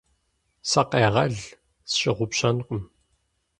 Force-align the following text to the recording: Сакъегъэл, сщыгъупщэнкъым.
Сакъегъэл, 0.69 1.33
сщыгъупщэнкъым. 1.89 2.81